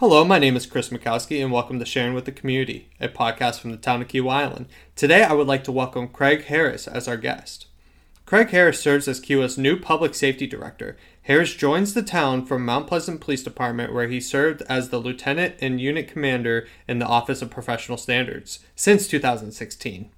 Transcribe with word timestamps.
Hello, 0.00 0.24
my 0.24 0.38
name 0.38 0.56
is 0.56 0.64
Chris 0.64 0.88
Mikowski, 0.88 1.42
and 1.42 1.52
welcome 1.52 1.78
to 1.78 1.84
Sharing 1.84 2.14
with 2.14 2.24
the 2.24 2.32
Community, 2.32 2.88
a 2.98 3.06
podcast 3.06 3.60
from 3.60 3.70
the 3.70 3.76
town 3.76 4.00
of 4.00 4.08
Kiawah 4.08 4.32
Island. 4.32 4.66
Today, 4.96 5.22
I 5.22 5.34
would 5.34 5.46
like 5.46 5.62
to 5.64 5.72
welcome 5.72 6.08
Craig 6.08 6.44
Harris 6.44 6.88
as 6.88 7.06
our 7.06 7.18
guest. 7.18 7.66
Craig 8.24 8.48
Harris 8.48 8.80
serves 8.80 9.06
as 9.08 9.20
Kiawah's 9.20 9.58
new 9.58 9.78
public 9.78 10.14
safety 10.14 10.46
director. 10.46 10.96
Harris 11.24 11.52
joins 11.52 11.92
the 11.92 12.02
town 12.02 12.46
from 12.46 12.64
Mount 12.64 12.86
Pleasant 12.86 13.20
Police 13.20 13.42
Department, 13.42 13.92
where 13.92 14.08
he 14.08 14.22
served 14.22 14.62
as 14.70 14.88
the 14.88 14.96
lieutenant 14.96 15.56
and 15.60 15.82
unit 15.82 16.08
commander 16.08 16.66
in 16.88 16.98
the 16.98 17.04
Office 17.06 17.42
of 17.42 17.50
Professional 17.50 17.98
Standards 17.98 18.60
since 18.74 19.06
2016. 19.06 20.10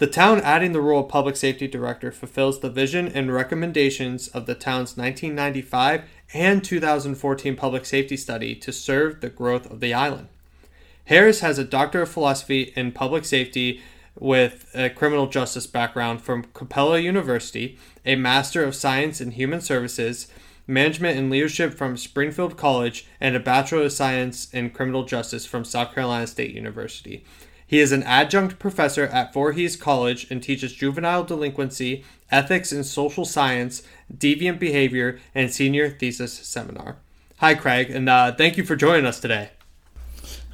The 0.00 0.06
town 0.06 0.40
adding 0.40 0.72
the 0.72 0.80
role 0.80 1.02
of 1.02 1.10
public 1.10 1.36
safety 1.36 1.66
director 1.68 2.10
fulfills 2.10 2.60
the 2.60 2.70
vision 2.70 3.08
and 3.08 3.34
recommendations 3.34 4.28
of 4.28 4.46
the 4.46 4.54
town's 4.54 4.96
1995 4.96 6.04
and 6.32 6.62
2014 6.62 7.56
public 7.56 7.84
safety 7.84 8.16
study 8.16 8.54
to 8.54 8.72
serve 8.72 9.20
the 9.20 9.28
growth 9.28 9.70
of 9.70 9.80
the 9.80 9.94
island. 9.94 10.28
Harris 11.06 11.40
has 11.40 11.58
a 11.58 11.64
Doctor 11.64 12.02
of 12.02 12.08
Philosophy 12.08 12.72
in 12.76 12.92
Public 12.92 13.24
Safety 13.24 13.82
with 14.18 14.70
a 14.74 14.90
criminal 14.90 15.26
justice 15.26 15.66
background 15.66 16.20
from 16.20 16.44
Capella 16.54 16.98
University, 16.98 17.78
a 18.04 18.16
Master 18.16 18.64
of 18.64 18.74
Science 18.74 19.20
in 19.20 19.32
Human 19.32 19.60
Services, 19.60 20.28
Management 20.66 21.18
and 21.18 21.30
Leadership 21.30 21.74
from 21.74 21.96
Springfield 21.96 22.56
College, 22.56 23.06
and 23.20 23.34
a 23.34 23.40
Bachelor 23.40 23.82
of 23.82 23.92
Science 23.92 24.52
in 24.52 24.70
Criminal 24.70 25.04
Justice 25.04 25.46
from 25.46 25.64
South 25.64 25.94
Carolina 25.94 26.26
State 26.26 26.54
University. 26.54 27.24
He 27.70 27.78
is 27.78 27.92
an 27.92 28.02
adjunct 28.02 28.58
professor 28.58 29.06
at 29.06 29.32
Voorhees 29.32 29.76
College 29.76 30.28
and 30.28 30.42
teaches 30.42 30.72
juvenile 30.72 31.22
delinquency, 31.22 32.04
ethics 32.28 32.72
and 32.72 32.84
social 32.84 33.24
science, 33.24 33.84
deviant 34.12 34.58
behavior, 34.58 35.20
and 35.36 35.54
senior 35.54 35.88
thesis 35.88 36.32
seminar. 36.32 36.96
Hi, 37.36 37.54
Craig, 37.54 37.88
and 37.88 38.08
uh, 38.08 38.34
thank 38.34 38.56
you 38.56 38.64
for 38.64 38.74
joining 38.74 39.06
us 39.06 39.20
today. 39.20 39.50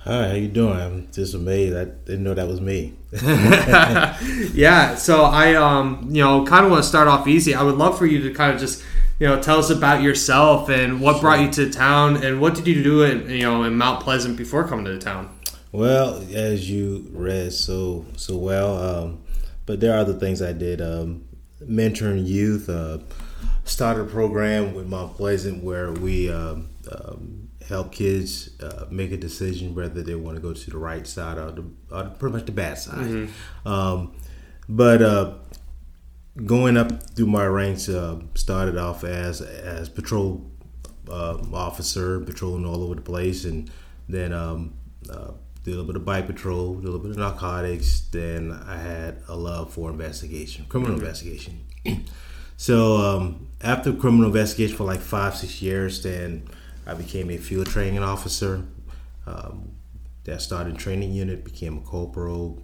Hi, 0.05 0.29
how 0.29 0.35
you 0.35 0.49
doing? 0.49 0.79
I'm 0.79 1.11
just 1.11 1.33
amazed. 1.33 1.75
I 1.75 1.87
didn't 1.87 2.23
know 2.23 2.35
that 2.35 2.49
was 2.49 2.61
me. 2.61 2.93
yeah, 4.53 4.95
so 4.97 5.23
I, 5.23 5.55
um, 5.55 6.11
you 6.11 6.23
know, 6.23 6.45
kind 6.45 6.67
of 6.67 6.71
want 6.71 6.83
to 6.83 6.89
start 6.89 7.09
off 7.09 7.27
easy. 7.27 7.55
I 7.55 7.63
would 7.63 7.77
love 7.77 7.97
for 7.97 8.05
you 8.05 8.21
to 8.29 8.35
kind 8.35 8.53
of 8.53 8.61
just, 8.61 8.85
you 9.19 9.27
know, 9.27 9.41
tell 9.41 9.59
us 9.59 9.71
about 9.71 10.03
yourself 10.03 10.69
and 10.69 11.01
what 11.01 11.23
brought 11.23 11.41
you 11.41 11.51
to 11.53 11.71
town 11.71 12.23
and 12.23 12.43
what 12.43 12.55
did 12.55 12.67
you 12.67 12.83
do 12.83 13.05
in, 13.05 13.31
you 13.31 13.41
know, 13.45 13.63
in 13.63 13.75
Mount 13.75 14.03
Pleasant 14.03 14.37
before 14.37 14.69
coming 14.69 14.85
to 14.85 14.93
the 14.93 14.99
town. 14.99 15.31
Well, 15.73 16.25
as 16.33 16.71
you 16.71 17.09
read 17.13 17.53
so 17.53 18.07
so 18.17 18.37
well, 18.37 18.79
um, 18.79 19.23
but 19.67 19.81
there 19.81 19.95
are 19.95 19.99
other 19.99 20.15
things 20.15 20.41
I 20.41 20.53
did. 20.53 20.81
Um, 20.81 21.25
mentoring 21.63 22.27
youth, 22.27 22.69
uh, 22.69 22.99
started 23.65 24.03
a 24.03 24.07
program 24.07 24.75
with 24.75 24.87
Mount 24.87 25.17
Pleasant 25.17 25.63
where 25.63 25.93
we 25.93 26.31
um, 26.31 26.69
um, 26.91 27.49
help 27.67 27.93
kids 27.93 28.51
uh, 28.63 28.87
make 28.91 29.13
a 29.13 29.17
decision 29.17 29.75
whether 29.75 30.03
they 30.03 30.15
want 30.15 30.37
to 30.37 30.41
go 30.41 30.53
to 30.53 30.71
the 30.71 30.79
right 30.79 31.07
side 31.07 31.39
or, 31.39 31.51
the, 31.51 31.65
or 31.91 32.05
pretty 32.19 32.37
much 32.37 32.47
the 32.47 32.53
bad 32.53 32.79
side. 32.79 32.99
Mm-hmm. 32.99 33.69
Um, 33.69 34.15
but 34.69 35.03
uh, 35.03 35.35
going 36.45 36.77
up 36.77 37.11
through 37.15 37.27
my 37.27 37.47
ranks, 37.47 37.89
uh, 37.89 38.21
started 38.35 38.77
off 38.77 39.05
as 39.05 39.41
as 39.41 39.89
patrol 39.89 40.51
uh, 41.09 41.39
officer, 41.53 42.21
patrolling 42.21 42.65
all 42.65 42.83
over 42.83 42.95
the 42.95 43.03
place, 43.03 43.45
and 43.45 43.71
then 44.09 44.33
um, 44.33 44.75
uh, 45.11 45.33
did 45.67 45.73
a 45.73 45.79
little 45.79 45.93
bit 45.93 45.97
of 45.97 46.05
bike 46.05 46.29
patrol, 46.29 46.77
did 46.77 46.85
a 46.85 46.87
little 46.87 47.01
bit 47.01 47.11
of 47.11 47.19
narcotics. 47.19 48.03
Then 48.13 48.53
I 48.67 48.77
had 48.77 49.19
a 49.27 49.35
love 49.35 49.73
for 49.73 49.91
investigation, 49.91 50.65
criminal 50.69 50.95
mm-hmm. 50.95 51.05
investigation. 51.05 51.67
so 52.57 52.97
um, 52.99 53.49
after 53.61 53.93
criminal 53.93 54.27
investigation 54.27 54.77
for 54.77 54.85
like 54.85 55.01
five, 55.01 55.37
six 55.37 55.61
years, 55.61 56.05
then 56.05 56.49
I 56.87 56.95
became 56.95 57.31
a 57.31 57.37
field 57.37 57.67
training 57.67 58.03
officer. 58.03 58.63
Um, 59.27 59.73
that 60.23 60.41
started 60.41 60.79
training 60.79 61.13
unit, 61.13 61.45
became 61.45 61.79
a 61.79 61.81
corporal, 61.81 62.63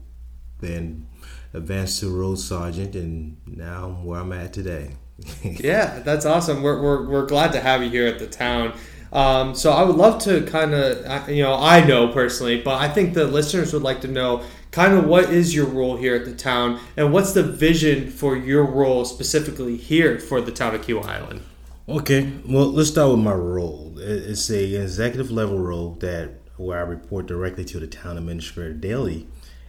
then 0.60 1.08
advanced 1.54 2.00
to 2.00 2.08
road 2.08 2.36
sergeant, 2.38 2.94
and 2.94 3.36
now 3.46 3.86
I'm 3.86 4.04
where 4.04 4.20
I'm 4.20 4.32
at 4.32 4.52
today. 4.52 4.92
yeah, 5.42 6.00
that's 6.00 6.24
awesome. 6.24 6.62
We're, 6.62 6.80
we're, 6.80 7.08
we're 7.08 7.26
glad 7.26 7.52
to 7.52 7.60
have 7.60 7.82
you 7.82 7.90
here 7.90 8.06
at 8.06 8.20
the 8.20 8.28
town. 8.28 8.74
Um, 9.12 9.54
so 9.54 9.72
I 9.72 9.82
would 9.82 9.96
love 9.96 10.22
to 10.22 10.42
kind 10.46 10.72
of, 10.72 11.28
you 11.28 11.42
know, 11.42 11.54
I 11.54 11.84
know 11.84 12.08
personally, 12.08 12.62
but 12.62 12.80
I 12.80 12.88
think 12.88 13.12
the 13.12 13.26
listeners 13.26 13.72
would 13.74 13.82
like 13.82 14.00
to 14.00 14.08
know 14.08 14.42
kind 14.70 14.94
of 14.94 15.04
what 15.04 15.24
is 15.24 15.54
your 15.54 15.66
role 15.66 15.98
here 15.98 16.14
at 16.16 16.24
the 16.24 16.34
town 16.34 16.80
and 16.96 17.12
what's 17.12 17.32
the 17.32 17.42
vision 17.42 18.10
for 18.10 18.34
your 18.34 18.64
role 18.64 19.04
specifically 19.04 19.76
here 19.76 20.18
for 20.18 20.40
the 20.40 20.50
town 20.50 20.74
of 20.74 20.80
Kiawah 20.80 21.04
Island. 21.04 21.42
Okay, 21.86 22.32
well, 22.48 22.72
let's 22.72 22.88
start 22.88 23.10
with 23.10 23.20
my 23.20 23.34
role. 23.34 23.92
It's 23.98 24.48
a 24.50 24.76
executive 24.76 25.30
level 25.30 25.58
role 25.58 25.92
that 26.00 26.30
where 26.56 26.78
I 26.78 26.82
report 26.82 27.26
directly 27.26 27.64
to 27.66 27.80
the 27.80 27.86
town 27.86 28.16
administrator 28.16 28.72
daily 28.72 29.26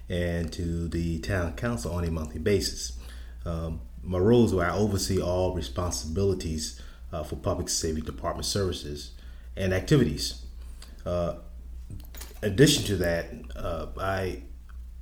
and 0.08 0.54
to 0.54 0.88
the 0.88 1.20
town 1.20 1.54
council 1.54 1.92
on 1.94 2.06
a 2.06 2.12
monthly 2.12 2.40
basis. 2.40 2.94
Um, 3.46 3.82
my 4.02 4.20
role 4.20 4.46
is 4.46 4.54
where 4.54 4.70
I 4.70 4.74
oversee 4.74 5.22
all 5.22 5.54
responsibilities 5.54 6.82
uh, 7.12 7.24
for 7.24 7.36
public 7.36 7.68
safety 7.68 8.02
department 8.02 8.46
services 8.46 9.12
and 9.56 9.74
activities. 9.74 10.46
Uh, 11.06 11.36
addition 12.42 12.84
to 12.86 12.96
that, 12.98 13.28
uh, 13.56 13.88
I 14.00 14.44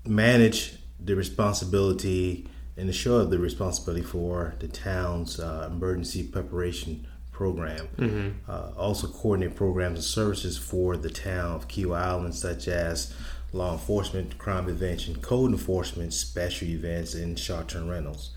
manage 0.06 0.78
the 1.00 1.16
responsibility 1.16 2.48
and 2.78 2.90
assure 2.90 3.26
the 3.26 3.40
responsibility 3.40 4.04
for 4.04 4.56
the 4.60 4.68
town's 4.68 5.40
uh, 5.40 5.70
emergency 5.72 6.24
preparation 6.24 7.08
program. 7.32 7.88
Mm-hmm. 7.98 8.52
Uh, 8.52 8.72
also 8.78 9.08
coordinate 9.08 9.56
programs 9.56 10.00
and 10.00 10.04
services 10.04 10.58
for 10.58 10.98
the 10.98 11.10
town 11.10 11.56
of 11.56 11.68
Kiawah 11.68 12.02
Island, 12.02 12.36
such 12.36 12.68
as 12.68 13.14
law 13.52 13.74
enforcement, 13.74 14.38
crime 14.38 14.66
prevention, 14.66 15.16
code 15.22 15.52
enforcement, 15.52 16.14
special 16.14 16.68
events, 16.68 17.14
and 17.14 17.38
short-term 17.38 17.90
rentals. 17.90 18.32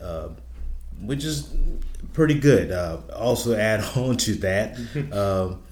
Uh, 0.00 0.30
which 1.00 1.24
is 1.24 1.54
pretty 2.12 2.34
good. 2.34 2.70
Uh, 2.70 2.98
also, 3.14 3.56
add 3.56 3.80
on 3.96 4.16
to 4.18 4.34
that, 4.36 4.76
um, 5.12 5.62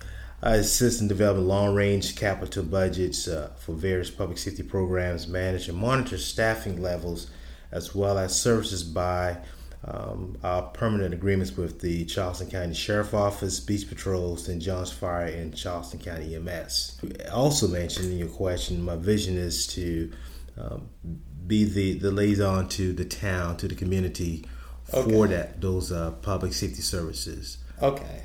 I 0.42 0.56
assist 0.56 1.00
in 1.00 1.08
developing 1.08 1.46
long 1.46 1.74
range 1.74 2.16
capital 2.16 2.64
budgets 2.64 3.28
uh, 3.28 3.52
for 3.56 3.74
various 3.74 4.10
public 4.10 4.38
safety 4.38 4.62
programs, 4.62 5.28
manage 5.28 5.68
and 5.68 5.78
monitor 5.78 6.18
staffing 6.18 6.82
levels, 6.82 7.30
as 7.70 7.94
well 7.94 8.18
as 8.18 8.38
services 8.38 8.82
by 8.82 9.38
um, 9.84 10.36
our 10.42 10.62
permanent 10.62 11.12
agreements 11.12 11.56
with 11.56 11.80
the 11.80 12.04
Charleston 12.04 12.50
County 12.50 12.74
Sheriff 12.74 13.14
Office, 13.14 13.58
Beach 13.60 13.88
Patrol, 13.88 14.36
St. 14.36 14.62
John's 14.62 14.92
Fire, 14.92 15.26
and 15.26 15.56
Charleston 15.56 15.98
County 15.98 16.36
EMS. 16.36 17.00
Also 17.32 17.66
mentioned 17.66 18.12
in 18.12 18.18
your 18.18 18.28
question, 18.28 18.82
my 18.82 18.96
vision 18.96 19.36
is 19.36 19.66
to 19.68 20.12
um, 20.56 20.88
be 21.46 21.64
the, 21.64 21.94
the 21.94 22.10
liaison 22.10 22.68
to 22.70 22.92
the 22.92 23.04
town, 23.04 23.56
to 23.56 23.66
the 23.66 23.74
community 23.74 24.44
okay. 24.94 25.10
for 25.10 25.28
that 25.28 25.60
those 25.60 25.92
uh, 25.92 26.10
public 26.22 26.52
safety 26.52 26.82
services. 26.82 27.58
Okay. 27.80 28.24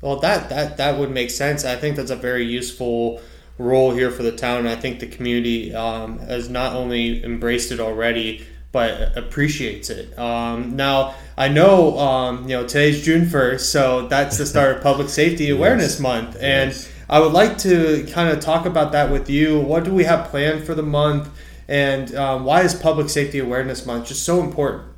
Well, 0.00 0.16
that, 0.16 0.48
that 0.48 0.76
that 0.78 0.98
would 0.98 1.10
make 1.10 1.30
sense. 1.30 1.64
I 1.64 1.76
think 1.76 1.96
that's 1.96 2.10
a 2.10 2.16
very 2.16 2.44
useful 2.44 3.22
role 3.56 3.92
here 3.92 4.10
for 4.10 4.22
the 4.22 4.32
town. 4.32 4.66
I 4.66 4.74
think 4.74 5.00
the 5.00 5.06
community 5.06 5.74
um, 5.74 6.18
has 6.18 6.48
not 6.48 6.74
only 6.74 7.24
embraced 7.24 7.70
it 7.70 7.78
already, 7.78 8.44
but 8.72 9.16
appreciates 9.16 9.90
it. 9.90 10.18
Um, 10.18 10.76
now, 10.76 11.14
I 11.36 11.48
know 11.48 11.98
um, 11.98 12.42
you 12.48 12.56
know 12.56 12.66
today's 12.66 13.04
June 13.04 13.28
first, 13.28 13.70
so 13.70 14.08
that's 14.08 14.38
the 14.38 14.46
start 14.46 14.76
of 14.76 14.82
Public 14.82 15.08
Safety 15.08 15.50
Awareness 15.50 15.92
yes. 15.92 16.00
Month, 16.00 16.36
and 16.40 16.72
yes. 16.72 16.90
I 17.08 17.20
would 17.20 17.32
like 17.32 17.58
to 17.58 18.06
kind 18.10 18.28
of 18.30 18.40
talk 18.40 18.66
about 18.66 18.92
that 18.92 19.10
with 19.10 19.30
you. 19.30 19.60
What 19.60 19.84
do 19.84 19.92
we 19.92 20.04
have 20.04 20.28
planned 20.30 20.64
for 20.64 20.74
the 20.74 20.82
month, 20.82 21.28
and 21.68 22.14
um, 22.16 22.44
why 22.44 22.62
is 22.62 22.74
Public 22.74 23.08
Safety 23.08 23.38
Awareness 23.38 23.86
Month 23.86 24.08
just 24.08 24.24
so 24.24 24.42
important? 24.42 24.91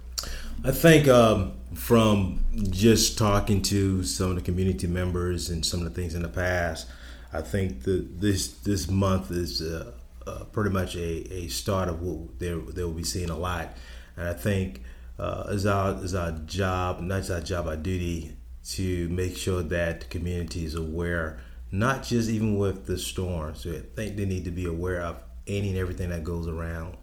I 0.66 0.70
think 0.70 1.08
um, 1.08 1.52
from 1.74 2.42
just 2.70 3.18
talking 3.18 3.60
to 3.62 4.02
some 4.02 4.30
of 4.30 4.36
the 4.36 4.40
community 4.40 4.86
members 4.86 5.50
and 5.50 5.64
some 5.64 5.80
of 5.80 5.84
the 5.84 5.90
things 5.90 6.14
in 6.14 6.22
the 6.22 6.28
past, 6.28 6.88
I 7.34 7.42
think 7.42 7.82
that 7.82 8.18
this 8.18 8.54
this 8.62 8.88
month 8.88 9.30
is 9.30 9.60
uh, 9.60 9.92
uh, 10.26 10.44
pretty 10.52 10.70
much 10.70 10.96
a, 10.96 11.34
a 11.34 11.48
start 11.48 11.90
of 11.90 12.00
what 12.00 12.38
they 12.38 12.48
they 12.48 12.82
will 12.82 12.92
be 12.92 13.04
seeing 13.04 13.28
a 13.28 13.36
lot, 13.36 13.76
and 14.16 14.26
I 14.26 14.32
think 14.32 14.80
uh, 15.18 15.44
is 15.48 15.66
our 15.66 16.02
is 16.02 16.14
our 16.14 16.32
job, 16.46 17.00
not 17.00 17.18
just 17.18 17.30
our 17.30 17.40
job, 17.42 17.68
our 17.68 17.76
duty 17.76 18.34
to 18.70 19.06
make 19.10 19.36
sure 19.36 19.62
that 19.62 20.00
the 20.00 20.06
community 20.06 20.64
is 20.64 20.76
aware, 20.76 21.40
not 21.72 22.04
just 22.04 22.30
even 22.30 22.56
with 22.56 22.86
the 22.86 22.96
storms. 22.96 23.60
So 23.64 23.70
I 23.70 23.82
think 23.94 24.16
they 24.16 24.24
need 24.24 24.46
to 24.46 24.50
be 24.50 24.64
aware 24.64 25.02
of 25.02 25.18
any 25.46 25.68
and 25.68 25.76
everything 25.76 26.08
that 26.08 26.24
goes 26.24 26.48
around 26.48 26.96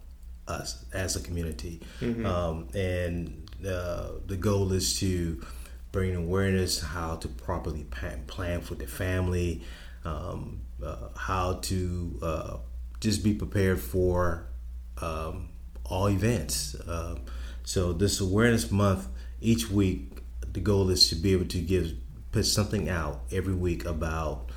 us 0.48 0.84
as 0.94 1.16
a 1.16 1.22
community, 1.22 1.82
mm-hmm. 2.00 2.26
um, 2.26 2.68
and 2.74 3.41
uh, 3.68 4.12
the 4.26 4.38
goal 4.38 4.72
is 4.72 5.00
to 5.00 5.42
bring 5.92 6.16
awareness 6.16 6.82
how 6.82 7.16
to 7.18 7.28
properly 7.28 7.84
plan 7.84 8.62
for 8.62 8.76
the 8.76 8.88
family, 8.88 9.62
um, 10.06 10.62
uh, 10.84 11.10
how 11.18 11.54
to 11.62 12.20
uh, 12.22 12.58
just 13.00 13.24
be 13.24 13.34
prepared 13.34 13.80
for 13.80 14.48
um, 15.02 15.50
all 15.86 16.10
events. 16.10 16.76
Uh, 16.76 17.18
so 17.64 17.94
this 17.94 18.20
awareness 18.22 18.72
month, 18.72 19.08
each 19.42 19.70
week, 19.70 20.22
the 20.54 20.60
goal 20.60 20.90
is 20.90 21.10
to 21.10 21.16
be 21.16 21.34
able 21.34 21.46
to 21.46 21.60
give 21.60 21.94
put 22.32 22.46
something 22.46 22.88
out 22.90 23.22
every 23.32 23.54
week 23.54 23.86
about 23.86 24.50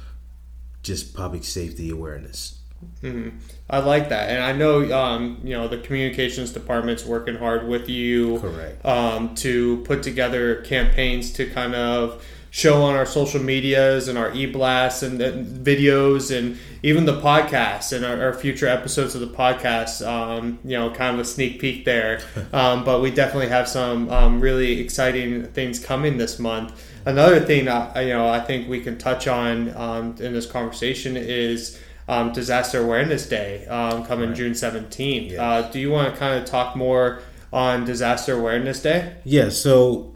just 0.82 1.14
public 1.14 1.44
safety 1.44 1.90
awareness. 1.90 2.60
Mm-hmm. 3.02 3.38
I 3.70 3.78
like 3.78 4.08
that, 4.10 4.30
and 4.30 4.42
I 4.42 4.52
know 4.52 4.92
um, 4.96 5.40
you 5.42 5.54
know 5.54 5.68
the 5.68 5.78
communications 5.78 6.52
department's 6.52 7.04
working 7.04 7.36
hard 7.36 7.66
with 7.66 7.88
you, 7.88 8.38
correct, 8.38 8.84
um, 8.84 9.34
to 9.36 9.78
put 9.84 10.02
together 10.02 10.56
campaigns 10.62 11.32
to 11.34 11.48
kind 11.50 11.74
of 11.74 12.24
show 12.54 12.82
on 12.82 12.94
our 12.94 13.04
social 13.04 13.42
medias 13.42 14.06
and 14.06 14.16
our 14.16 14.32
e-blasts 14.32 15.02
and, 15.02 15.20
and 15.20 15.66
videos 15.66 16.30
and 16.32 16.56
even 16.84 17.04
the 17.04 17.20
podcast 17.20 17.92
and 17.92 18.04
our, 18.04 18.26
our, 18.26 18.32
future 18.32 18.68
episodes 18.68 19.16
of 19.16 19.20
the 19.20 19.26
podcast. 19.26 20.06
Um, 20.06 20.60
you 20.64 20.78
know, 20.78 20.88
kind 20.92 21.14
of 21.14 21.20
a 21.20 21.24
sneak 21.24 21.58
peek 21.58 21.84
there, 21.84 22.20
um, 22.52 22.84
but 22.84 23.00
we 23.00 23.10
definitely 23.10 23.48
have 23.48 23.68
some 23.68 24.08
um, 24.08 24.40
really 24.40 24.80
exciting 24.80 25.46
things 25.48 25.80
coming 25.80 26.16
this 26.16 26.38
month. 26.38 26.80
Another 27.04 27.40
thing, 27.40 27.66
uh, 27.66 27.92
you 27.96 28.10
know, 28.10 28.28
I 28.28 28.38
think 28.38 28.68
we 28.68 28.80
can 28.80 28.98
touch 28.98 29.26
on 29.26 29.76
um, 29.76 30.14
in 30.20 30.32
this 30.32 30.46
conversation 30.46 31.16
is 31.16 31.76
um, 32.08 32.32
Disaster 32.32 32.82
Awareness 32.82 33.28
Day 33.28 33.66
um, 33.66 34.04
coming 34.04 34.28
right. 34.28 34.36
June 34.36 34.52
17th. 34.52 35.30
Yes. 35.30 35.38
Uh, 35.38 35.70
do 35.70 35.78
you 35.78 35.90
want 35.90 36.12
to 36.12 36.18
kind 36.18 36.38
of 36.38 36.44
talk 36.44 36.76
more 36.76 37.22
on 37.52 37.84
Disaster 37.84 38.38
Awareness 38.38 38.82
Day? 38.82 39.16
Yeah, 39.24 39.48
so 39.48 40.14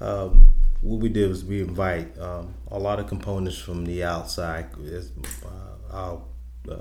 um, 0.00 0.48
what 0.80 1.00
we 1.00 1.08
did 1.08 1.28
was 1.28 1.44
we 1.44 1.60
invite 1.60 2.18
um, 2.18 2.54
a 2.70 2.78
lot 2.78 3.00
of 3.00 3.06
components 3.06 3.58
from 3.58 3.84
the 3.84 4.04
outside, 4.04 4.66
uh, 5.44 5.48
our 5.92 6.22
uh, 6.70 6.76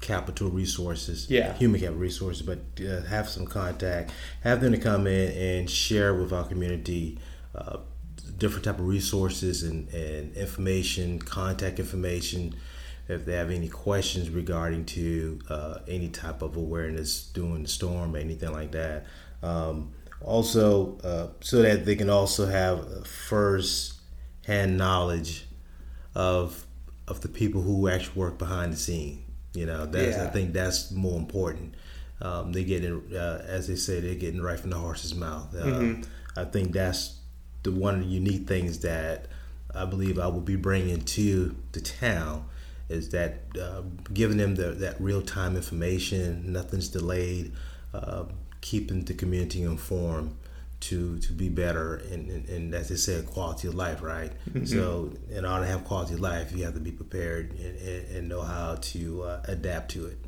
capital 0.00 0.50
resources, 0.50 1.30
yeah. 1.30 1.54
human 1.54 1.80
capital 1.80 2.00
resources, 2.00 2.42
but 2.42 2.58
uh, 2.84 3.02
have 3.02 3.28
some 3.28 3.46
contact, 3.46 4.10
have 4.42 4.60
them 4.60 4.72
to 4.72 4.78
come 4.78 5.06
in 5.06 5.30
and 5.30 5.70
share 5.70 6.14
with 6.14 6.32
our 6.32 6.44
community 6.44 7.18
uh, 7.54 7.78
different 8.38 8.64
type 8.64 8.78
of 8.78 8.86
resources 8.86 9.62
and, 9.62 9.88
and 9.94 10.36
information, 10.36 11.18
contact 11.18 11.78
information, 11.78 12.54
if 13.08 13.24
they 13.24 13.34
have 13.34 13.50
any 13.50 13.68
questions 13.68 14.30
regarding 14.30 14.84
to 14.84 15.38
uh, 15.48 15.78
any 15.88 16.08
type 16.08 16.42
of 16.42 16.56
awareness 16.56 17.26
during 17.26 17.62
the 17.62 17.68
storm 17.68 18.14
or 18.14 18.18
anything 18.18 18.52
like 18.52 18.72
that. 18.72 19.06
Um, 19.42 19.92
also, 20.20 20.98
uh, 21.04 21.28
so 21.40 21.62
that 21.62 21.84
they 21.84 21.94
can 21.94 22.10
also 22.10 22.46
have 22.46 23.06
first 23.06 24.00
hand 24.46 24.76
knowledge 24.78 25.46
of 26.14 26.64
of 27.08 27.20
the 27.20 27.28
people 27.28 27.62
who 27.62 27.88
actually 27.88 28.18
work 28.18 28.38
behind 28.38 28.72
the 28.72 28.76
scene. 28.76 29.22
You 29.54 29.66
know, 29.66 29.86
that's, 29.86 30.16
yeah. 30.16 30.24
I 30.24 30.26
think 30.28 30.52
that's 30.52 30.90
more 30.90 31.18
important. 31.18 31.74
Um, 32.20 32.52
they 32.52 32.64
get 32.64 32.84
it, 32.84 32.92
uh, 33.14 33.42
as 33.46 33.68
they 33.68 33.76
say, 33.76 34.00
they're 34.00 34.14
getting 34.14 34.42
right 34.42 34.58
from 34.58 34.70
the 34.70 34.76
horse's 34.76 35.14
mouth. 35.14 35.54
Uh, 35.54 35.64
mm-hmm. 35.64 36.02
I 36.38 36.44
think 36.44 36.72
that's 36.72 37.20
the 37.62 37.70
one 37.70 37.94
of 37.94 38.00
the 38.00 38.06
unique 38.06 38.48
things 38.48 38.80
that 38.80 39.28
I 39.74 39.84
believe 39.84 40.18
I 40.18 40.26
will 40.26 40.40
be 40.40 40.56
bringing 40.56 41.02
to 41.02 41.54
the 41.72 41.80
town 41.80 42.46
is 42.88 43.08
that 43.10 43.40
uh, 43.60 43.82
giving 44.12 44.36
them 44.36 44.54
the, 44.54 44.68
that 44.72 45.00
real 45.00 45.22
time 45.22 45.56
information, 45.56 46.52
nothing's 46.52 46.88
delayed, 46.88 47.52
uh, 47.92 48.24
keeping 48.60 49.04
the 49.04 49.14
community 49.14 49.62
informed 49.62 50.36
to 50.78 51.18
to 51.18 51.32
be 51.32 51.48
better 51.48 51.96
and, 51.96 52.28
and, 52.30 52.48
and, 52.48 52.74
as 52.74 52.88
they 52.88 52.96
say 52.96 53.22
quality 53.22 53.66
of 53.68 53.74
life 53.74 54.02
right? 54.02 54.32
Mm-hmm. 54.50 54.66
so 54.66 55.10
in 55.30 55.44
order 55.44 55.64
to 55.64 55.70
have 55.70 55.84
quality 55.84 56.14
of 56.14 56.20
life 56.20 56.52
you 56.52 56.64
have 56.64 56.74
to 56.74 56.80
be 56.80 56.92
prepared 56.92 57.52
and, 57.58 57.78
and 58.14 58.28
know 58.28 58.42
how 58.42 58.76
to 58.80 59.22
uh, 59.22 59.42
adapt 59.48 59.92
to 59.92 60.06
it. 60.06 60.18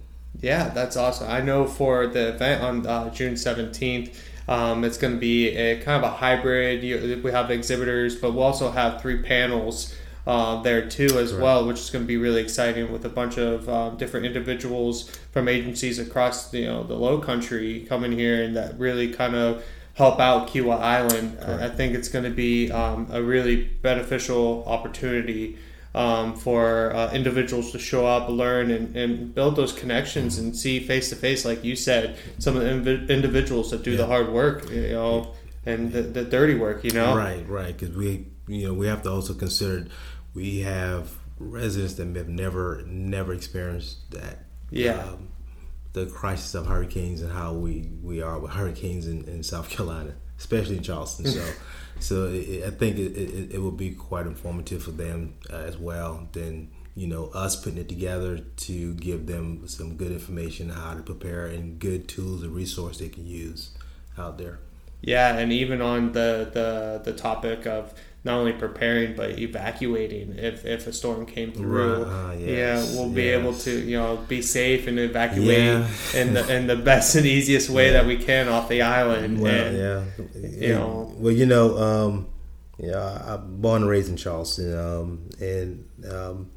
Yeah 0.40 0.70
that's 0.70 0.96
awesome. 0.96 1.30
I 1.30 1.42
know 1.42 1.66
for 1.66 2.06
the 2.06 2.30
event 2.30 2.62
on 2.62 2.86
uh, 2.86 3.10
june 3.10 3.34
17th 3.34 4.14
um, 4.48 4.84
it's 4.84 4.96
going 4.96 5.12
to 5.12 5.20
be 5.20 5.48
a 5.48 5.78
kind 5.80 6.02
of 6.02 6.10
a 6.10 6.16
hybrid. 6.16 6.82
We 7.22 7.30
have 7.30 7.50
exhibitors 7.50 8.16
but 8.16 8.32
we'll 8.32 8.44
also 8.44 8.70
have 8.70 9.02
three 9.02 9.22
panels 9.22 9.94
uh, 10.28 10.60
there 10.60 10.86
too 10.86 11.18
as 11.18 11.32
right. 11.32 11.42
well, 11.42 11.66
which 11.66 11.80
is 11.80 11.88
going 11.88 12.04
to 12.04 12.06
be 12.06 12.18
really 12.18 12.42
exciting 12.42 12.92
with 12.92 13.02
a 13.06 13.08
bunch 13.08 13.38
of 13.38 13.66
um, 13.66 13.96
different 13.96 14.26
individuals 14.26 15.08
from 15.32 15.48
agencies 15.48 15.98
across 15.98 16.50
the, 16.50 16.58
you 16.60 16.66
know 16.66 16.84
the 16.84 16.94
Low 16.94 17.18
Country 17.18 17.86
coming 17.88 18.12
here 18.12 18.42
and 18.42 18.54
that 18.54 18.78
really 18.78 19.10
kind 19.10 19.34
of 19.34 19.64
help 19.94 20.20
out 20.20 20.48
Kiawah 20.48 20.80
Island. 20.80 21.38
I, 21.42 21.64
I 21.64 21.68
think 21.70 21.94
it's 21.94 22.08
going 22.08 22.26
to 22.26 22.30
be 22.30 22.70
um, 22.70 23.08
a 23.10 23.22
really 23.22 23.64
beneficial 23.64 24.64
opportunity. 24.66 25.58
Um, 25.94 26.36
for 26.36 26.94
uh, 26.94 27.10
individuals 27.12 27.72
to 27.72 27.78
show 27.78 28.06
up, 28.06 28.28
learn, 28.28 28.70
and, 28.70 28.94
and 28.94 29.34
build 29.34 29.56
those 29.56 29.72
connections 29.72 30.38
and 30.38 30.54
see 30.54 30.80
face 30.80 31.08
to 31.08 31.16
face, 31.16 31.46
like 31.46 31.64
you 31.64 31.74
said, 31.74 32.18
some 32.38 32.56
of 32.56 32.62
the 32.62 32.68
inv- 32.68 33.08
individuals 33.08 33.70
that 33.70 33.82
do 33.82 33.92
yeah. 33.92 33.96
the 33.96 34.06
hard 34.06 34.28
work, 34.28 34.70
you 34.70 34.90
know, 34.90 35.32
and 35.64 35.90
the, 35.90 36.02
the 36.02 36.24
dirty 36.24 36.54
work, 36.54 36.84
you 36.84 36.90
know. 36.90 37.16
Right, 37.16 37.42
right. 37.48 37.76
Because 37.76 37.96
we, 37.96 38.26
you 38.46 38.68
know, 38.68 38.74
we 38.74 38.86
have 38.86 39.02
to 39.04 39.10
also 39.10 39.34
consider 39.34 39.88
we 40.34 40.60
have 40.60 41.10
residents 41.38 41.94
that 41.94 42.14
have 42.16 42.28
never 42.28 42.82
never 42.86 43.32
experienced 43.32 44.10
that. 44.12 44.44
Yeah. 44.70 45.02
Um, 45.02 45.28
the 45.92 46.06
crisis 46.06 46.54
of 46.54 46.66
hurricanes 46.66 47.22
and 47.22 47.32
how 47.32 47.52
we, 47.54 47.90
we 48.02 48.22
are 48.22 48.38
with 48.38 48.52
hurricanes 48.52 49.06
in, 49.06 49.24
in 49.24 49.42
South 49.42 49.68
Carolina, 49.70 50.14
especially 50.38 50.76
in 50.76 50.82
Charleston. 50.82 51.26
So, 51.26 51.52
so 52.00 52.26
it, 52.26 52.64
I 52.64 52.70
think 52.70 52.98
it, 52.98 53.16
it, 53.16 53.54
it, 53.54 53.58
will 53.58 53.72
be 53.72 53.92
quite 53.92 54.26
informative 54.26 54.82
for 54.82 54.90
them 54.90 55.34
uh, 55.50 55.56
as 55.56 55.76
well. 55.76 56.28
Then 56.32 56.70
you 56.94 57.06
know 57.06 57.26
us 57.26 57.56
putting 57.56 57.78
it 57.78 57.88
together 57.88 58.38
to 58.38 58.94
give 58.94 59.26
them 59.26 59.66
some 59.68 59.96
good 59.96 60.10
information 60.12 60.68
how 60.70 60.94
to 60.94 61.02
prepare 61.02 61.46
and 61.46 61.78
good 61.78 62.08
tools 62.08 62.42
and 62.42 62.54
resources 62.54 63.00
they 63.00 63.08
can 63.08 63.26
use 63.26 63.70
out 64.18 64.36
there. 64.36 64.58
Yeah, 65.00 65.36
and 65.36 65.52
even 65.52 65.80
on 65.80 66.12
the 66.12 66.50
the 66.52 67.00
the 67.04 67.16
topic 67.16 67.66
of 67.66 67.94
not 68.24 68.38
only 68.38 68.52
preparing 68.52 69.14
but 69.14 69.38
evacuating 69.38 70.34
if, 70.36 70.64
if 70.64 70.86
a 70.86 70.92
storm 70.92 71.24
came 71.24 71.52
through. 71.52 72.04
Uh, 72.04 72.34
yes, 72.38 72.92
yeah, 72.92 73.00
we'll 73.00 73.10
be 73.10 73.24
yes. 73.24 73.40
able 73.40 73.54
to 73.54 73.70
you 73.70 73.96
know 73.96 74.16
be 74.28 74.42
safe 74.42 74.86
and 74.86 74.98
evacuate 74.98 75.58
yeah. 75.58 75.88
in 76.14 76.34
the 76.34 76.54
in 76.54 76.66
the 76.66 76.76
best 76.76 77.14
and 77.14 77.26
easiest 77.26 77.70
way 77.70 77.86
yeah. 77.86 77.92
that 77.92 78.06
we 78.06 78.16
can 78.16 78.48
off 78.48 78.68
the 78.68 78.82
island. 78.82 79.40
Well, 79.40 79.66
and, 79.66 79.76
yeah, 79.76 80.04
you 80.34 80.74
know. 80.74 81.12
Well, 81.16 81.32
you 81.32 81.46
know, 81.46 81.78
um, 81.78 82.28
yeah, 82.78 83.22
I'm 83.26 83.60
born 83.60 83.82
and 83.82 83.90
raised 83.90 84.08
in 84.08 84.16
Charleston, 84.16 84.76
um, 84.78 85.30
and 85.40 85.88
um, 86.10 86.50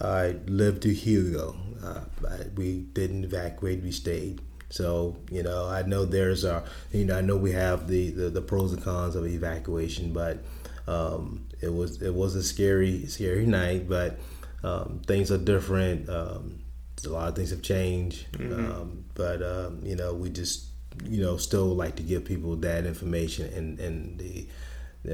I 0.00 0.36
lived 0.46 0.82
to 0.82 0.92
Hugo. 0.92 1.56
Uh, 1.82 2.00
I, 2.28 2.36
we 2.54 2.80
didn't 2.92 3.24
evacuate; 3.24 3.82
we 3.82 3.92
stayed. 3.92 4.42
So 4.68 5.16
you 5.30 5.42
know, 5.42 5.66
I 5.66 5.82
know 5.82 6.04
there's 6.04 6.44
a 6.44 6.64
you 6.92 7.04
know 7.04 7.16
I 7.18 7.20
know 7.20 7.36
we 7.36 7.52
have 7.52 7.88
the, 7.88 8.10
the, 8.10 8.30
the 8.30 8.42
pros 8.42 8.72
and 8.72 8.82
cons 8.82 9.16
of 9.16 9.26
evacuation, 9.26 10.12
but 10.12 10.38
um, 10.86 11.46
it 11.60 11.72
was 11.72 12.02
it 12.02 12.14
was 12.14 12.34
a 12.34 12.42
scary 12.42 13.06
scary 13.06 13.46
night, 13.46 13.88
but 13.88 14.18
um, 14.62 15.02
things 15.06 15.30
are 15.30 15.38
different. 15.38 16.08
Um, 16.08 16.60
a 17.04 17.08
lot 17.08 17.28
of 17.28 17.36
things 17.36 17.50
have 17.50 17.62
changed, 17.62 18.30
mm-hmm. 18.32 18.72
Um, 18.72 19.04
but 19.14 19.42
um, 19.42 19.80
you 19.82 19.96
know 19.96 20.14
we 20.14 20.30
just 20.30 20.66
you 21.04 21.22
know 21.22 21.36
still 21.36 21.66
like 21.66 21.96
to 21.96 22.02
give 22.02 22.24
people 22.24 22.56
that 22.56 22.86
information 22.86 23.52
and 23.52 23.78
and 23.78 24.18
the 24.18 24.48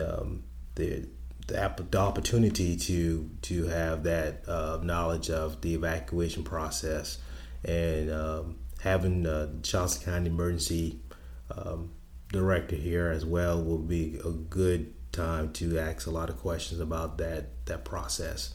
um, 0.01 0.45
the 0.75 1.07
the, 1.49 1.87
the 1.91 1.99
opportunity 1.99 2.77
to 2.77 3.29
to 3.43 3.67
have 3.67 4.05
that 4.05 4.49
uh, 4.49 4.79
knowledge 4.83 5.31
of 5.31 5.61
the 5.61 5.75
evacuation 5.75 6.45
process 6.45 7.19
and 7.65 8.11
um, 8.11 8.57
having 8.81 9.23
the 9.23 9.51
Charleston 9.63 10.13
County 10.13 10.31
Emergency 10.31 11.01
um, 11.57 11.91
Director 12.31 12.77
here 12.77 13.11
as 13.11 13.27
well 13.27 13.63
will 13.63 13.79
be 13.79 14.19
a 14.25 14.31
good 14.31 14.95
time 15.13 15.53
to 15.53 15.79
ask 15.79 16.07
a 16.07 16.11
lot 16.11 16.31
of 16.31 16.39
questions 16.39 16.81
about 16.81 17.19
that 17.19 17.67
that 17.67 17.85
process. 17.85 18.55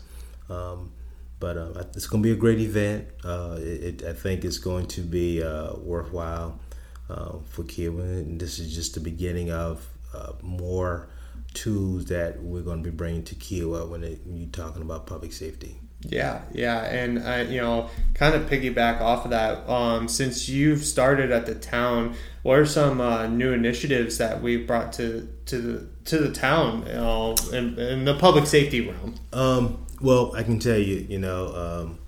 Um, 0.49 0.91
but 1.39 1.57
uh, 1.57 1.83
it's 1.95 2.07
going 2.07 2.23
to 2.23 2.27
be 2.27 2.33
a 2.33 2.35
great 2.39 2.59
event. 2.59 3.07
Uh, 3.23 3.57
it, 3.59 4.03
I 4.03 4.13
think 4.13 4.43
it's 4.43 4.57
going 4.57 4.87
to 4.87 5.01
be 5.01 5.43
uh, 5.43 5.73
worthwhile 5.75 6.59
uh, 7.09 7.37
for 7.49 7.63
Kiawah, 7.63 8.01
and 8.01 8.39
this 8.39 8.57
is 8.57 8.73
just 8.73 8.95
the 8.95 8.99
beginning 8.99 9.51
of 9.51 9.87
uh, 10.15 10.33
more 10.41 11.09
tools 11.53 12.05
that 12.05 12.41
we're 12.41 12.61
going 12.61 12.83
to 12.83 12.89
be 12.89 12.95
bringing 12.95 13.23
to 13.25 13.35
Kiawah 13.35 13.87
when, 13.87 14.03
it, 14.03 14.21
when 14.25 14.37
you're 14.37 14.49
talking 14.49 14.81
about 14.81 15.05
public 15.05 15.31
safety. 15.31 15.79
Yeah, 16.01 16.41
yeah, 16.53 16.85
and 16.85 17.17
uh, 17.19 17.49
you 17.49 17.59
know, 17.59 17.89
kind 18.13 18.35
of 18.35 18.47
piggyback 18.49 19.01
off 19.01 19.25
of 19.25 19.31
that. 19.31 19.67
Um, 19.67 20.07
since 20.07 20.47
you've 20.47 20.85
started 20.85 21.31
at 21.31 21.47
the 21.47 21.55
town, 21.55 22.15
what 22.43 22.59
are 22.59 22.65
some 22.65 23.01
uh, 23.01 23.27
new 23.27 23.51
initiatives 23.51 24.19
that 24.19 24.41
we 24.41 24.57
brought 24.57 24.93
to 24.93 25.27
to 25.47 25.57
the 25.57 25.87
to 26.05 26.19
the 26.19 26.31
town, 26.31 26.85
you 26.85 26.93
know, 26.93 27.35
in, 27.51 27.79
in 27.79 28.05
the 28.05 28.13
public 28.13 28.45
safety 28.45 28.81
realm? 28.81 29.15
Um, 29.33 29.87
well, 29.99 30.35
I 30.35 30.43
can 30.43 30.59
tell 30.59 30.77
you, 30.77 31.05
you 31.09 31.17
know, 31.17 31.55
um, 31.55 31.99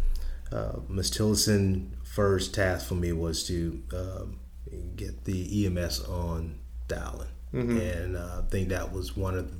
uh, 0.52 0.80
Ms. 0.88 1.10
Tillerson 1.12 1.90
first 2.04 2.54
task 2.54 2.88
for 2.88 2.96
me 2.96 3.12
was 3.12 3.44
to 3.48 3.82
um, 3.94 4.40
get 4.96 5.26
the 5.26 5.66
EMS 5.66 6.02
on 6.06 6.60
Dowling, 6.88 7.30
mm-hmm. 7.54 7.78
and 7.78 8.16
uh, 8.16 8.42
I 8.46 8.50
think 8.50 8.70
that 8.70 8.94
was 8.94 9.18
one 9.18 9.36
of 9.36 9.52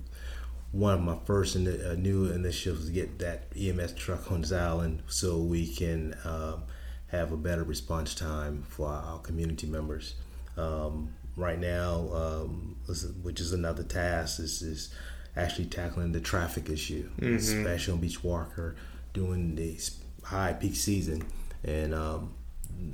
one 0.72 0.94
of 0.94 1.02
my 1.02 1.18
first 1.26 1.56
in 1.56 1.64
the, 1.64 1.92
uh, 1.92 1.96
new 1.96 2.26
initiatives 2.26 2.86
to 2.86 2.92
get 2.92 3.20
that 3.20 3.46
EMS 3.58 3.94
truck 3.94 4.32
on 4.32 4.42
this 4.42 4.52
island 4.52 5.02
so 5.08 5.38
we 5.38 5.68
can 5.68 6.16
um, 6.24 6.64
have 7.08 7.32
a 7.32 7.38
better 7.38 7.64
response 7.64 8.14
time 8.14 8.64
for 8.68 8.88
our 8.88 9.20
community 9.20 9.66
members. 9.68 10.16
Um, 10.58 11.14
right 11.36 11.60
now, 11.60 12.10
um, 12.14 12.76
which 13.24 13.40
is 13.40 13.54
another 13.54 13.84
task, 13.84 14.40
is, 14.40 14.62
is 14.62 14.94
actually 15.36 15.66
tackling 15.66 16.12
the 16.12 16.20
traffic 16.20 16.70
issue, 16.70 17.10
mm-hmm. 17.20 17.36
especially 17.36 17.94
on 17.94 18.02
Beachwalker. 18.02 18.76
during 19.14 19.56
the 19.56 19.80
high 20.24 20.54
peak 20.54 20.76
season, 20.76 21.24
and 21.64 21.94
um, 21.96 22.34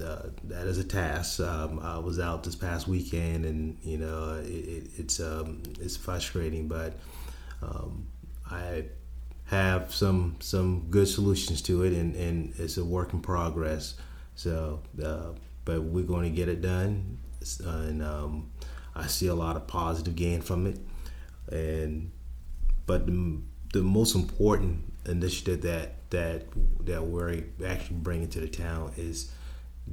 uh, 0.01 0.27
that 0.45 0.67
is 0.67 0.77
a 0.77 0.83
task. 0.83 1.39
Um, 1.39 1.79
I 1.79 1.97
was 1.97 2.19
out 2.19 2.43
this 2.43 2.55
past 2.55 2.87
weekend, 2.87 3.45
and 3.45 3.77
you 3.83 3.97
know 3.97 4.41
it, 4.43 4.49
it, 4.49 4.83
it's 4.97 5.19
um, 5.19 5.61
it's 5.81 5.97
frustrating, 5.97 6.67
but 6.67 6.97
um, 7.65 8.07
I 8.49 8.85
have 9.45 9.93
some 9.93 10.37
some 10.39 10.87
good 10.89 11.07
solutions 11.07 11.61
to 11.63 11.83
it, 11.83 11.93
and, 11.93 12.15
and 12.15 12.53
it's 12.57 12.77
a 12.77 12.85
work 12.85 13.13
in 13.13 13.21
progress. 13.21 13.95
So, 14.35 14.81
uh, 15.03 15.29
but 15.63 15.81
we're 15.81 16.03
going 16.03 16.23
to 16.23 16.35
get 16.35 16.49
it 16.49 16.61
done, 16.61 17.17
and 17.63 18.03
um, 18.03 18.51
I 18.95 19.07
see 19.07 19.27
a 19.27 19.35
lot 19.35 19.55
of 19.55 19.67
positive 19.67 20.15
gain 20.15 20.41
from 20.41 20.67
it. 20.67 20.79
And 21.51 22.11
but 22.85 23.05
the, 23.05 23.39
the 23.73 23.81
most 23.81 24.15
important 24.15 24.93
initiative 25.05 25.61
that 25.61 26.09
that 26.09 26.45
that 26.85 27.03
we're 27.03 27.43
actually 27.65 27.97
bringing 27.97 28.29
to 28.29 28.39
the 28.39 28.47
town 28.47 28.91
is 28.97 29.31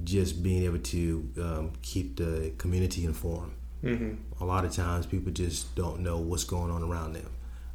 just 0.05 0.43
being 0.43 0.65
able 0.65 0.79
to 0.79 1.31
um, 1.39 1.73
keep 1.83 2.17
the 2.17 2.53
community 2.59 3.05
informed. 3.05 3.53
Mm-hmm. 3.85 4.43
A 4.43 4.47
lot 4.47 4.65
of 4.65 4.73
times, 4.73 5.07
people 5.07 5.33
just 5.33 5.75
don't 5.75 6.01
know 6.01 6.19
what's 6.19 6.45
going 6.45 6.71
on 6.71 6.83
around 6.83 7.15
them. 7.15 7.29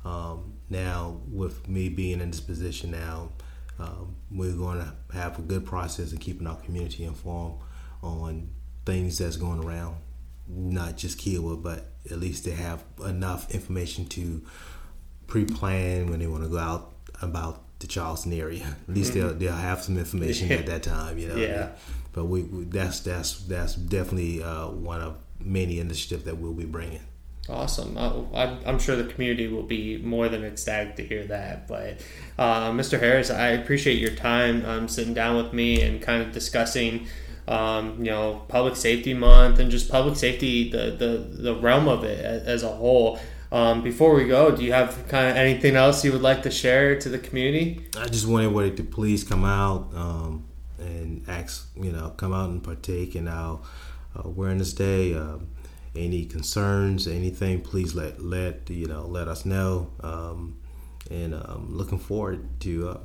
Um, 0.08 0.54
now, 0.70 1.22
with 1.30 1.68
me 1.68 1.90
being 1.90 2.22
in 2.22 2.32
this 2.32 2.40
position 2.40 2.92
now, 2.92 3.30
um, 3.80 4.16
we're 4.32 4.56
going 4.56 4.80
to 4.80 4.94
have 5.14 5.38
a 5.38 5.42
good 5.42 5.66
process 5.66 6.14
of 6.14 6.20
keeping 6.20 6.48
our 6.48 6.56
community 6.56 7.04
informed 7.04 7.60
on 8.02 8.50
things 8.86 9.18
that's 9.18 9.38
going 9.38 9.64
around, 9.64 9.98
not 10.48 10.98
just 10.98 11.20
Kiawah, 11.20 11.62
but 11.62 11.92
at 12.10 12.20
least 12.20 12.46
they 12.46 12.52
have 12.52 12.84
enough 13.06 13.54
information 13.54 14.06
to 14.08 14.42
pre-plan 15.28 16.10
when 16.10 16.20
they 16.20 16.28
want 16.28 16.44
to 16.44 16.50
go 16.50 16.58
out 16.58 16.94
about 17.22 17.64
the 17.80 17.88
Charleston 17.88 18.34
area. 18.34 18.78
At 18.88 18.96
least 18.96 19.14
mm-hmm. 19.14 19.28
they'll 19.28 19.36
they'll 19.36 19.54
have 19.54 19.84
some 19.84 19.98
information 19.98 20.52
at 20.52 20.66
that 20.68 20.84
time, 20.84 21.18
you 21.18 21.28
know. 21.28 21.36
Yeah. 21.36 21.70
But 22.14 22.26
we, 22.26 22.44
we 22.44 22.64
that's 22.64 23.02
that's 23.02 23.42
that's 23.44 23.76
definitely 23.76 24.42
uh, 24.42 24.70
one 24.70 25.02
of 25.02 25.20
many 25.40 25.80
initiatives 25.80 26.24
that 26.24 26.38
we'll 26.38 26.54
be 26.54 26.66
bringing. 26.66 27.02
Awesome. 27.50 27.98
Uh, 27.98 28.58
I'm 28.66 28.78
sure 28.78 28.96
the 28.96 29.06
community 29.06 29.48
will 29.48 29.64
be 29.64 29.98
more 30.00 30.28
than 30.28 30.44
ecstatic 30.44 30.98
to 30.98 31.06
hear 31.06 31.24
that. 31.26 31.68
But, 31.68 32.02
uh, 32.38 32.72
Mr. 32.72 33.00
Harris, 33.00 33.30
I 33.30 33.50
appreciate 33.50 34.00
your 34.00 34.12
time 34.12 34.66
um, 34.66 34.88
sitting 34.90 35.14
down 35.14 35.38
with 35.38 35.54
me 35.54 35.82
and 35.82 36.02
kind 36.02 36.22
of 36.22 36.34
discussing, 36.34 37.08
um, 37.48 38.00
you 38.00 38.12
know, 38.12 38.44
Public 38.50 38.76
Safety 38.76 39.14
Month 39.14 39.60
and 39.60 39.72
just 39.72 39.90
public 39.90 40.18
safety, 40.18 40.70
the, 40.70 40.92
the, 40.92 41.42
the 41.42 41.56
realm 41.56 41.88
of 41.88 42.04
it 42.04 42.20
as 42.20 42.64
a 42.64 42.70
whole. 42.70 43.20
Um, 43.50 43.82
before 43.82 44.14
we 44.14 44.28
go, 44.28 44.54
do 44.54 44.62
you 44.62 44.74
have 44.74 45.08
kind 45.08 45.30
of 45.30 45.38
anything 45.38 45.78
else 45.78 46.04
you 46.04 46.12
would 46.12 46.22
like 46.22 46.44
to 46.44 46.52
share 46.52 47.00
to 47.00 47.08
the 47.08 47.18
community? 47.18 47.88
I 47.98 48.08
just 48.08 48.28
want 48.28 48.44
everybody 48.44 48.72
to 48.76 48.84
please 48.84 49.24
come 49.24 49.46
out 49.46 49.90
um, 49.96 50.46
and 50.80 51.24
ask, 51.30 51.70
you 51.78 51.94
know, 51.94 52.10
come 52.18 52.34
out 52.34 52.50
and 52.50 52.62
partake 52.62 53.16
in 53.16 53.30
our 53.30 53.62
uh, 54.18 54.24
Awareness 54.26 54.74
Day. 54.74 55.14
Um, 55.14 55.48
any 55.98 56.26
concerns, 56.26 57.08
anything, 57.08 57.62
please 57.62 57.96
let 57.96 58.22
let 58.22 58.70
you 58.70 58.88
know 58.88 59.06
let 59.06 59.28
us 59.28 59.46
know. 59.46 59.92
Um, 60.02 60.58
and 61.10 61.34
I'm 61.34 61.50
um, 61.50 61.68
looking 61.78 62.00
forward 62.00 62.60
to 62.62 62.90
uh, 62.90 62.98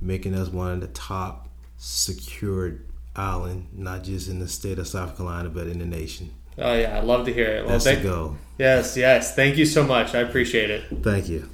making 0.00 0.34
us 0.34 0.48
one 0.48 0.72
of 0.72 0.80
the 0.80 0.86
top 0.88 1.48
secured 1.76 2.86
island, 3.14 3.68
not 3.72 4.04
just 4.04 4.28
in 4.28 4.38
the 4.38 4.48
state 4.48 4.78
of 4.78 4.86
South 4.86 5.16
Carolina, 5.16 5.48
but 5.48 5.66
in 5.66 5.78
the 5.78 5.86
nation. 5.86 6.30
Oh 6.58 6.74
yeah, 6.74 6.96
I 6.96 7.00
love 7.00 7.26
to 7.26 7.32
hear 7.34 7.48
it. 7.48 7.62
Well, 7.62 7.72
That's 7.72 7.84
thank- 7.84 8.02
the 8.02 8.08
goal. 8.08 8.36
Yes, 8.58 8.96
yes. 8.96 9.34
Thank 9.34 9.58
you 9.58 9.66
so 9.66 9.84
much. 9.84 10.14
I 10.14 10.20
appreciate 10.20 10.70
it. 10.70 10.84
Thank 11.02 11.28
you. 11.28 11.48